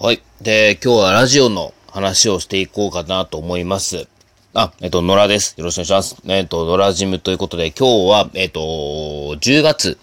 [0.00, 0.20] はい。
[0.42, 4.08] で、今日はラジオの話をしていこうかなと思います。
[4.52, 5.54] あ、えっと、野良です。
[5.56, 6.16] よろしくお願いします。
[6.26, 9.96] えっと、野良ジムということで、今日は、えっと、10月、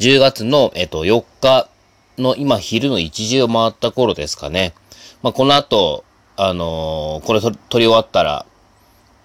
[0.00, 1.68] 10月の、えっと、4日
[2.18, 4.74] の今昼の1時を回った頃ですかね。
[5.22, 6.04] まあ、この後、
[6.36, 8.46] あのー、これ撮り終わったら、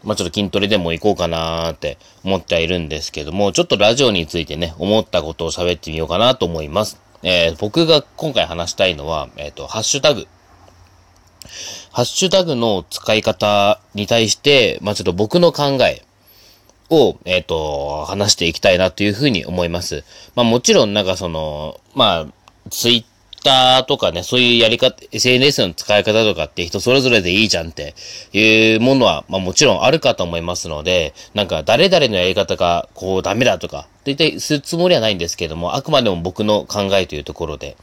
[0.04, 7.04] まあ、ちょっと筋トレでも行こうかなーって思ってはいるんですけども、ちょっとラジオについてね、思ったことを喋ってみようかなと思います。
[7.24, 10.28] えー、僕が今回話したいのは、えっ、ー、と、ハッシュタグ。
[11.92, 16.04] ハッシュタグの使い方に対して、まあ、ちょっと僕の考え
[16.90, 20.04] を、えっ、ー、と、話していきたいなというふうに思います。
[20.36, 23.15] まあ、もちろんなんかその、まあ、ツイッ
[23.46, 27.94] ターとかね、そういうやり方、SNS の使い方とかって人それぞれでいいじゃんって
[28.34, 37.78] いうものは、まあもちろんあるかと思いますので、なんか誰々のやり方がこうダメだとか、って言ってするつもりはないんですけども、あくまでも僕の考えというところで、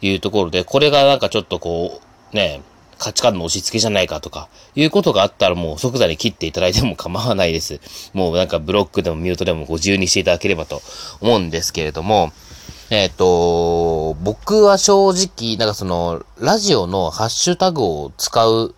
[0.00, 2.00] いうところで、これがなんかちょっとこ
[2.32, 2.62] う、ね、
[2.98, 7.80] 価値観の押し付けじゃないかとか、いうことがあったらもう即座に切っていただいても構わないです。
[8.14, 10.80] もうなんかブロックでもミュートでもご自由にしていただければと
[11.20, 12.32] 思うんですけれども、
[12.90, 18.74] えっ、ー、と、僕は正直、なんかその、ラジオのハッシュタグを使う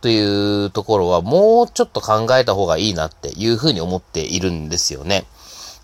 [0.00, 5.24] というところはもうちょっと考えた方がいいなっていうふうに思っているんですよね。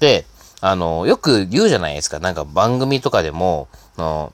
[0.00, 0.26] で、
[0.60, 2.18] あの、よく言うじゃないですか。
[2.18, 4.32] なんか番組とかでも、の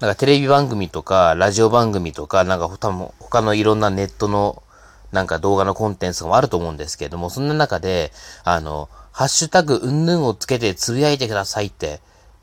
[0.00, 4.62] なんかテレビ番組とか、ラジオ番組とか、なんか他のいろんなネットの
[5.10, 8.12] なんか動画のコンテンツもあると思うんですけれども、そんな中で、
[8.44, 8.88] あの、
[9.18, 11.98] ハッシュタグうんぬんをつけてつぶやいてくださいって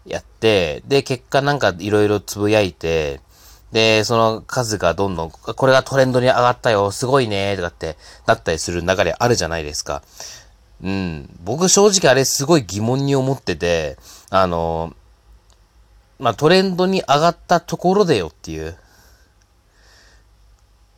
[0.06, 3.22] やって、で、結果なんかいろいろつぶやいて、
[3.72, 7.96] で、その数がどんどん、これがトレンドに上がったよ、すごいね、とかって
[8.28, 10.04] なったりする流れあるじゃないですか。
[10.84, 11.30] うん。
[11.46, 13.98] 僕正直あれすごい疑問に思ってて、
[14.30, 14.94] あの、
[16.20, 18.76] まあ、トレンドに上がったところでよっていう、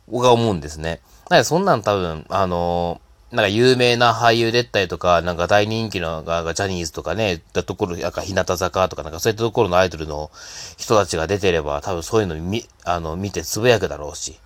[0.08, 1.02] 僕は思うんですね。
[1.26, 3.00] だからそんなん多分、あの
[3.30, 10.30] なんか有名な俳優でったりとか、なんか大人気のがジャニーズとかね、だところ、なんか日向坂とかなんかそういったところのアイドルの
[10.78, 14.38] 人たちが出てれば、多分そういうの見、あの、見てつぶやくだろうし。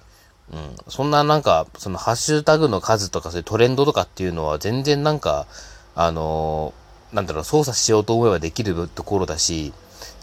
[0.53, 0.77] うん。
[0.89, 5.47] そんななんか、そのハッシュタグの数とかそういうトレンドとかっていうのは全然なんか、
[5.95, 6.73] あの
[7.13, 9.73] なんだろう、操作しようと思えばできるところだし、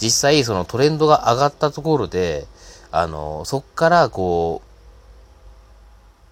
[0.02, 2.47] 実際そのトレンドが上がったところで、
[2.91, 4.69] あのそっからこう、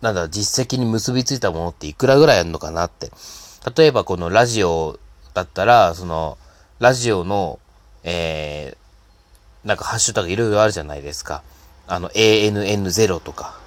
[0.01, 3.11] なんだ、実績に結びついたものっていくらぐらいあるのかなって。
[3.75, 4.99] 例えばこのラジオ
[5.33, 6.37] だったら、その、
[6.79, 7.59] ラジオの、
[8.03, 11.43] えー、なんかハッシュタグいろいろあるじゃないですか。
[11.87, 13.57] あの、ANN0 とか、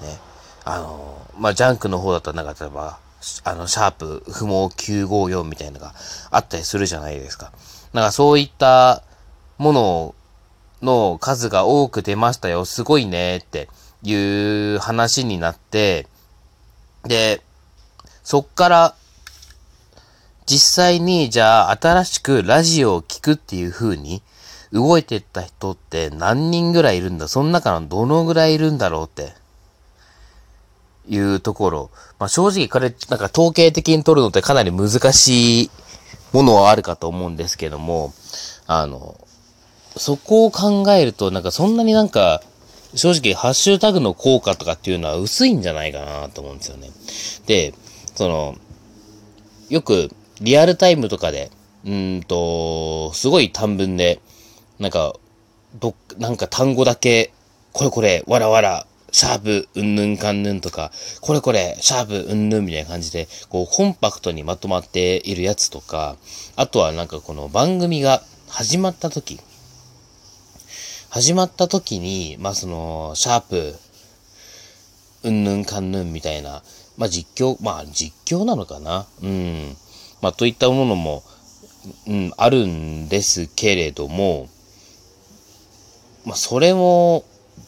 [0.00, 0.18] ね。
[0.64, 2.98] あの、まあ、ジャンクの方だったらなんか例えば、
[3.44, 5.94] あの、シャープ、不毛954みたいなのが
[6.30, 7.52] あったりするじゃないですか。
[7.92, 9.02] なんかそういった
[9.58, 10.14] もの
[10.82, 12.64] の数が多く出ましたよ。
[12.64, 13.68] すごいねって
[14.04, 14.14] い
[14.76, 16.06] う話になって、
[17.04, 17.42] で、
[18.22, 18.94] そっから、
[20.46, 24.22] 実際に、じゃあ、新しくラジオを聴くっていう風に、
[24.72, 27.28] 動いてった人って何人ぐらいいるんだ？
[27.28, 29.32] その中のどのぐらいいるんだろうって、
[31.08, 31.90] いうところ。
[32.18, 35.70] まあ、正直これ、なんか統計的に取るのってかなり難しい
[36.32, 38.12] ものはあるかと思うんですけども、
[38.66, 39.16] あの、
[39.96, 42.42] そこを考えると、なんかそんなになんか、
[42.94, 46.90] 正直ハッシュタグの効果とかっていうのは薄いんじゃないかなと思うんですよね。
[47.46, 47.74] で、
[48.14, 48.56] その、
[49.68, 50.10] よく
[50.40, 51.50] リアルタイムとかで、
[51.84, 54.20] うんと、すごい短文で、
[54.78, 55.14] なんか、
[55.80, 57.32] ど、なんか単語だけ、
[57.72, 60.90] これこれ、わらわら、シャープ、うんぬんかんぬんとか、
[61.20, 66.16] これこれ、シャープ、うんぬんみたいな感じで、こう、コンパクトにまとまっているやつとか、
[66.56, 69.38] あとはなんかこの番組が始まった時、
[71.14, 73.76] 始まった時に、まあ、その、シャープ、
[75.22, 76.64] うんぬんかんぬんみたいな、
[76.96, 79.06] まあ、実況、まあ、実況なのかな？
[79.22, 79.76] うん。
[80.20, 81.22] まあ、といったものも、
[82.08, 84.48] うん、あるんですけれども、
[86.24, 87.24] まあ、それも、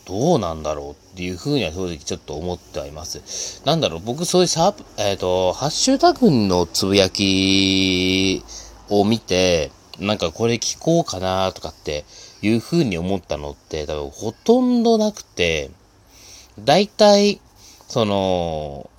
[0.06, 3.62] どうなんだろうっていうふうには正直ちょっと思ってはいます。
[3.64, 8.42] なんだろう、僕そういうシャープ、えっ、ー、と、ハッシュタグのつぶやき
[8.88, 9.70] を見て、
[10.00, 12.04] なんかこれ聞こうかなとかって
[12.46, 15.70] いう風に思ったのって多分ほとんどなくて、
[16.58, 17.40] 大体、
[17.88, 18.90] その、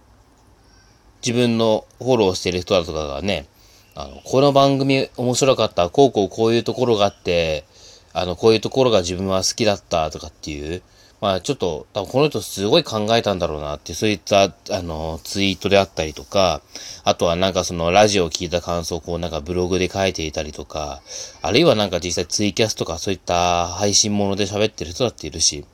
[1.26, 3.48] 自分のフォローしてる人だとかがね、
[3.96, 7.66] あの、この番組面白かった、こうこうこういうところがあって、
[8.14, 10.84] あの、こういうところが自分は好きだったとかっていう、
[11.20, 16.62] まあちょっと、多分この人すごい考えたんだろうなって、そういった、あの、ツイートであったりとか、
[17.04, 21.02] あとはなんかそのラジオを聞いた感想をこうなんかブログで書いていたりとか、
[21.42, 25.66] あるいはなんか実際ツイキャスとかそういった配信もので喋ってる人だっているし、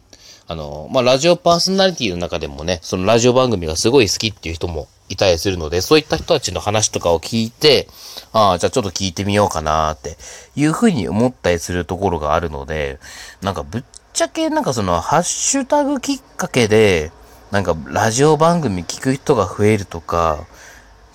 [0.47, 7.87] あの、まあラジオパーソナリティの中でもね、そのラジオ番組がすごい好きっていう人もいたりするので、そういった人たちの話とかを聞いて、
[8.31, 10.17] ああ、じゃあちょっと聞いてみようかなって
[10.55, 12.99] いうふうに思ったりするところがあるので、
[13.41, 17.11] なんかぶっっちゃけなんかそのハッシュタグきっかけで、
[17.49, 20.45] なんかラジオ番組聞く人が増えるとか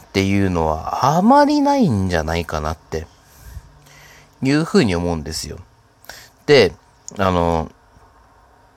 [0.08, 3.06] っていうのはあまりないんじゃないかなって
[4.42, 5.60] いうふうに思うんですよ。
[6.46, 6.72] で、
[7.18, 7.70] あの、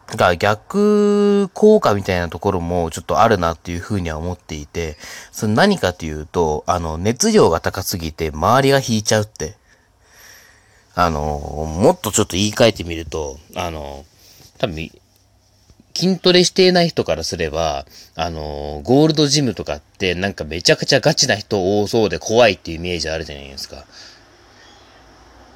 [0.08, 4.98] が逆効果みたいなところもちょっとあるなっていうふうには思っていて、
[5.32, 9.56] その何かというと、あの、熱量が高すぎて周りが引いちゃうって。
[10.94, 11.22] あの、
[11.82, 14.06] もっとちょっと言い換えてみると、あの、
[14.62, 14.92] 多分、
[15.96, 23.86] 筋トレしていない人からすれば、あの、ゴールドジムとかってなんかめちゃくちゃガチな人多そうで怖いっていうイメージあるじゃないですか。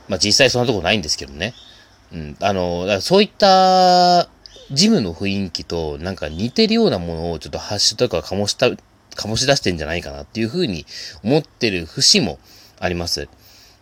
[0.08, 1.54] まあ実際そんなとこないんですけどね。
[2.12, 2.38] うん。
[2.40, 4.28] あの、そういった
[4.72, 8.70] ジムの雰囲気となんか似てるようなものをちょっとハッシュタグは醸した、
[9.16, 10.88] 醸し出してんじゃないかなっていうふうに
[11.24, 12.40] 思ってる節も
[12.80, 13.30] あります。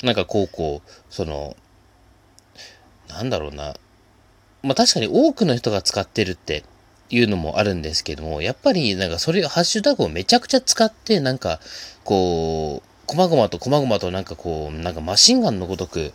[0.04, 1.56] なんかこうこう、その、
[3.08, 3.76] なんだろうな。
[4.64, 6.64] まあ確かに多くの人が使ってるって
[7.10, 11.60] いうのもあるんですけども、やっぱりなんかそれ、ハッシュタグをめちゃくちゃ使って、なんか、
[12.04, 16.14] こう、こまごまとこまごまとなんかこう、なんかマシンガンのごとく、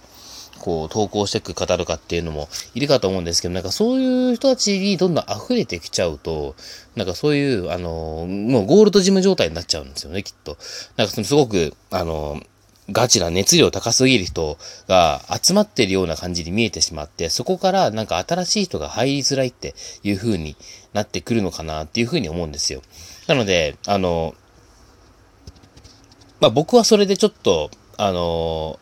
[0.61, 6.57] こう、投稿していく方とかっていうのもいるかと思うんですけど、なんかそういう人たちにどんどん溢れてきちゃうと、
[6.97, 10.57] なんかそういう、あの、もうゴールドジム状態になっちゃうんですよね、きっと。
[10.97, 12.43] なんかそのすごく、あの、
[12.91, 14.57] ガチな熱量高すぎる人
[14.89, 20.57] が集まってるような感じに見えてしまって、そこからなんか新しい人が入りづらいっていう風に
[20.95, 22.83] なってくるのかなっていう風に思うんですよ。
[23.27, 24.35] なので、あの、
[26.41, 28.79] まあ、僕はそれでちょっと、あの、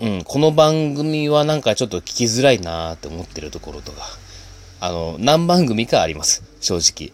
[0.00, 4.02] うん、この番組はなんかちょっと聞きづらいなーって思ってるところとか、
[4.80, 6.42] あの、何番組かあります。
[6.60, 7.12] 正直。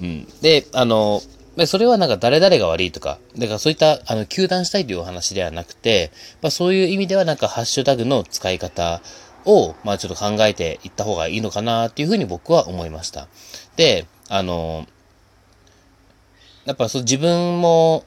[0.00, 0.28] うん。
[0.40, 1.22] で、あの、
[1.60, 6.10] で、それはなんか誰々が悪いとか、だからそういった、あの、休断したいというお話ではなくて、
[6.40, 9.02] まあそういう意味ではなんかハッシュタグの使い方
[9.44, 13.28] を、まあちょっと考えていった方がいいのかなっていうふうに僕は思いました。
[13.76, 14.86] で、あの、
[16.64, 18.04] やっぱそう自分も、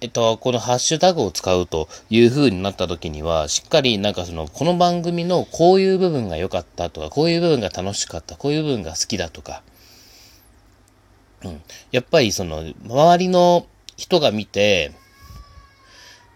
[0.00, 9.62] えっと、このハッシュタグを使うという風になった時には、しっかりなんかその、この番組のこういう部分が良かったとか、こういう部分が楽しかった、こういう部分が好きだとか、
[11.44, 11.62] うん。
[11.90, 13.66] やっぱりその、周りの
[13.96, 14.92] 人が見て、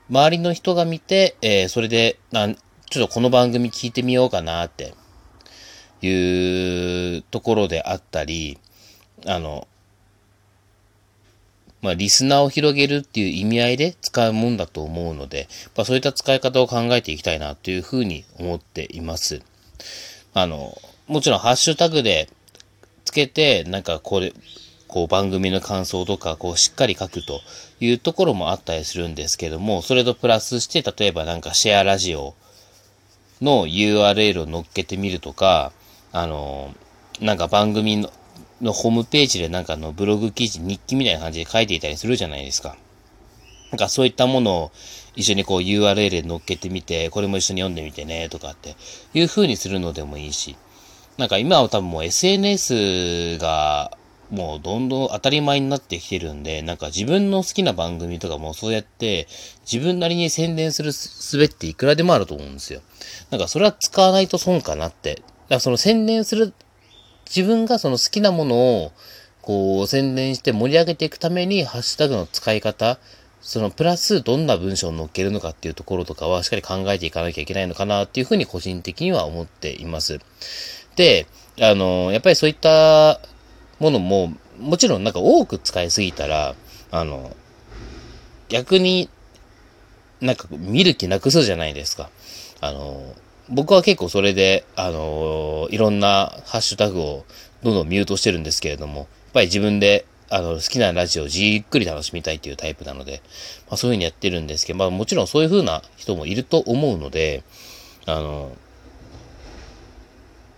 [0.09, 2.49] 周りの人が見て、えー、それで、な
[2.89, 4.95] ちょっとこの番組聞いてみようかなって
[6.01, 8.59] いうところであったり、
[9.27, 9.67] あの、
[11.83, 19.43] まあ、リスナーを広げるっていう意味合いで使うもんだと思うので、まあ、そういった使い方を考えていきたいなというふうに思っています。
[20.35, 20.77] あの、
[21.07, 22.29] もちろんハッシュタグで
[23.05, 24.33] つけて、なんかこれ、
[24.89, 27.41] こう番組の感想とか、こうしっかり書くと
[27.81, 32.35] いうところもあったりするんですけども、それとプラスして、例えばなんかシェアラジオ
[33.41, 35.73] の URL を載っけてみるとか、
[36.13, 36.75] あの、
[37.21, 38.13] なんか番組の
[38.61, 42.77] のホームページでなんかのブログ記事、日記みたいな感じで書いていたりするじゃないですか。
[43.71, 44.73] なんかそういったものを
[45.15, 48.77] 一緒にこう URL で載っけてみて、これも一緒に読んでみてね、とかって
[49.13, 50.57] いう風にするのでもいいし。
[51.19, 53.97] なんか今は多分もう SNS が
[54.31, 59.29] もうどんどん当たり前になってきてるんで、なんか自分の好きな番組とかもそうやって
[59.71, 62.81] 自分なりに宣伝する術っていくらでもあると思うんですよ。
[63.31, 65.15] なんかそれは使わないと損かなって。
[65.15, 66.53] だからその宣伝する、
[67.27, 68.93] 自分がその好きなものを
[69.43, 72.99] こう宣伝して盛り上げていくためにハッシュタグの使い方、
[73.41, 80.19] そのプラスどんな文章を載っけるのかっていうところとかはしっかり考えていかなきゃいけないのかなっていうふうに個人的には思っています。
[80.97, 81.29] で、
[81.61, 83.21] あの、やっぱりそういった
[83.79, 86.55] ものも、もちろんなんか多く使いすぎたら、
[86.91, 87.35] あの、
[88.49, 89.11] 逆に
[90.21, 92.11] なんか見る気なくすじゃないですか。
[92.61, 93.15] あの、
[93.49, 97.25] 僕は結構それで、あの、いろんなハッシュタグを
[97.63, 103.23] どんどんミュートしてるんですけれども、やっぱり自分で、あの、好きなラジオをじっくり楽しみたいっていうタイプなので、
[103.69, 107.45] まあそういう風にやってるんですけど、まあもちろんそういう風な人もいると思うので、
[108.07, 108.53] あの、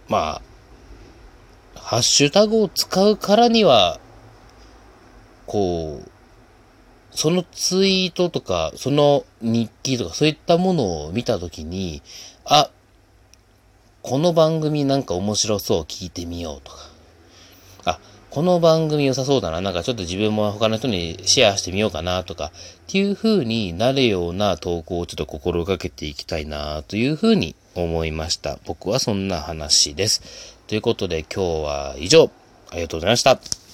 [0.09, 0.43] まあ、
[1.83, 3.99] ハッシュタグを使うからには、
[5.47, 6.11] こう、
[7.11, 12.03] そのツイートとか、その日記とか、そういったものを見たときに、
[12.45, 12.71] あ、
[14.03, 16.79] この番組なんか面白そう聞いてみようとか、
[17.85, 22.51] あ、この番組良さそうだな、なんかちょっと自分も他の人にシェアしてみようかなとか、っ
[22.87, 28.59] ていう風になるような投稿をちょっと心がけていきたいなという風に思いました。
[28.65, 30.57] 僕はそんな話です。
[30.67, 32.31] ということで今日は以上。
[32.71, 33.68] ありがとうございました。